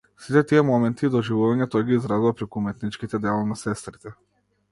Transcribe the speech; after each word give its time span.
Сите 0.27 0.41
тие 0.51 0.61
моменти 0.69 1.05
и 1.07 1.09
доживувања 1.15 1.67
тој 1.75 1.85
ги 1.89 1.93
изразува 1.99 2.31
преку 2.39 2.61
уметничките 2.63 3.23
дела 3.27 3.45
на 3.53 3.61
сестрите. 3.65 4.17